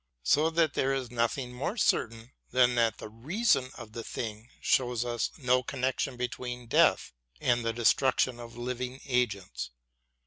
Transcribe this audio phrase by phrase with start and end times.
[0.33, 5.05] So that there is nothing more certain than that the reason of the thing shows
[5.05, 9.69] us no connection between death and the destruction of living 210 BROWNING AND BUTLER agents.